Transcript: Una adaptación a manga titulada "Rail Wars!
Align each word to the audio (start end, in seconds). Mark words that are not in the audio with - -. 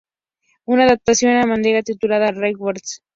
Una 0.65 0.85
adaptación 0.85 1.37
a 1.37 1.45
manga 1.45 1.83
titulada 1.83 2.31
"Rail 2.31 2.57
Wars! 2.57 3.03